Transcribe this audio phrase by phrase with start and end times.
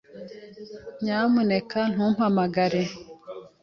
[1.03, 2.81] Nyamuneka ntumpamagare.